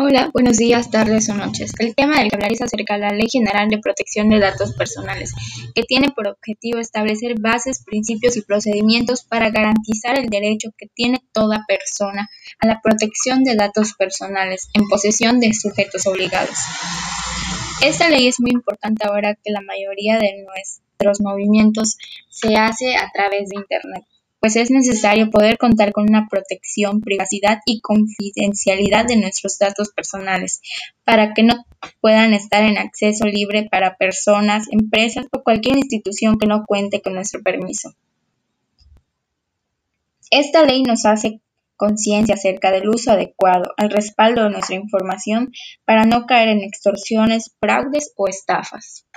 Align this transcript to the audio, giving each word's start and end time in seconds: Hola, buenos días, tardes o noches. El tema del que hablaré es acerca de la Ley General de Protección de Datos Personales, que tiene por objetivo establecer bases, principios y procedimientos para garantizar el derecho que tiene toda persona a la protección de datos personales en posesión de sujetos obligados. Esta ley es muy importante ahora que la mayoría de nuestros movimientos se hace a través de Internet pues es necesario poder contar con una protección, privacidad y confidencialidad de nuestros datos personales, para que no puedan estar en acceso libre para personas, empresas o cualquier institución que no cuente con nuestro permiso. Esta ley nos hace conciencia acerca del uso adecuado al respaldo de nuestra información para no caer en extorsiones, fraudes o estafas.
Hola, 0.00 0.30
buenos 0.32 0.58
días, 0.58 0.92
tardes 0.92 1.28
o 1.28 1.34
noches. 1.34 1.72
El 1.80 1.96
tema 1.96 2.20
del 2.20 2.28
que 2.28 2.36
hablaré 2.36 2.54
es 2.54 2.62
acerca 2.62 2.94
de 2.94 3.00
la 3.00 3.10
Ley 3.10 3.26
General 3.28 3.68
de 3.68 3.78
Protección 3.78 4.28
de 4.28 4.38
Datos 4.38 4.72
Personales, 4.74 5.34
que 5.74 5.82
tiene 5.82 6.12
por 6.12 6.28
objetivo 6.28 6.78
establecer 6.78 7.34
bases, 7.40 7.82
principios 7.84 8.36
y 8.36 8.42
procedimientos 8.42 9.24
para 9.24 9.50
garantizar 9.50 10.16
el 10.16 10.28
derecho 10.28 10.68
que 10.78 10.86
tiene 10.86 11.20
toda 11.32 11.64
persona 11.66 12.28
a 12.60 12.68
la 12.68 12.80
protección 12.80 13.42
de 13.42 13.56
datos 13.56 13.94
personales 13.94 14.68
en 14.72 14.86
posesión 14.86 15.40
de 15.40 15.52
sujetos 15.52 16.06
obligados. 16.06 16.56
Esta 17.82 18.08
ley 18.08 18.28
es 18.28 18.38
muy 18.38 18.52
importante 18.52 19.04
ahora 19.04 19.34
que 19.34 19.50
la 19.50 19.62
mayoría 19.62 20.20
de 20.20 20.44
nuestros 20.46 21.20
movimientos 21.20 21.98
se 22.28 22.54
hace 22.54 22.94
a 22.94 23.10
través 23.12 23.48
de 23.48 23.56
Internet 23.56 24.04
pues 24.40 24.56
es 24.56 24.70
necesario 24.70 25.30
poder 25.30 25.58
contar 25.58 25.92
con 25.92 26.08
una 26.08 26.28
protección, 26.28 27.00
privacidad 27.00 27.58
y 27.66 27.80
confidencialidad 27.80 29.06
de 29.06 29.16
nuestros 29.16 29.58
datos 29.58 29.90
personales, 29.90 30.60
para 31.04 31.34
que 31.34 31.42
no 31.42 31.64
puedan 32.00 32.34
estar 32.34 32.62
en 32.64 32.78
acceso 32.78 33.26
libre 33.26 33.68
para 33.70 33.96
personas, 33.96 34.66
empresas 34.70 35.26
o 35.32 35.42
cualquier 35.42 35.76
institución 35.76 36.38
que 36.38 36.46
no 36.46 36.64
cuente 36.66 37.00
con 37.00 37.14
nuestro 37.14 37.42
permiso. 37.42 37.94
Esta 40.30 40.64
ley 40.64 40.82
nos 40.82 41.06
hace 41.06 41.40
conciencia 41.76 42.34
acerca 42.34 42.70
del 42.70 42.88
uso 42.88 43.12
adecuado 43.12 43.72
al 43.78 43.90
respaldo 43.90 44.44
de 44.44 44.50
nuestra 44.50 44.76
información 44.76 45.52
para 45.84 46.04
no 46.04 46.26
caer 46.26 46.48
en 46.48 46.60
extorsiones, 46.60 47.54
fraudes 47.60 48.12
o 48.16 48.28
estafas. 48.28 49.07